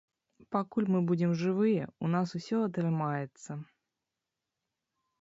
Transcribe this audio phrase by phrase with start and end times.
[0.53, 3.63] Пакуль мы будзем жывыя, у нас усё атрымаецца.